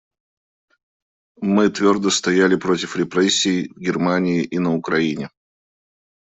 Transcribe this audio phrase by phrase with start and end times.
[1.43, 5.29] Мы твердо стояли против репрессий в Германии и на Украине.